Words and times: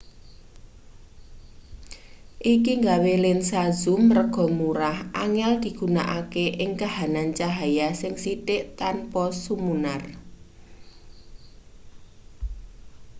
iki 2.53 2.73
nggawe 2.81 3.13
lensa 3.23 3.61
zoom 3.81 4.03
rega 4.17 4.45
murah 4.57 4.97
angel 5.23 5.53
digunakake 5.63 6.45
ing 6.63 6.71
kahanan 6.81 7.29
cahya 7.37 7.87
sing 8.01 8.13
sithik 8.23 8.63
tanpa 8.79 9.23
sumunar 9.43 10.01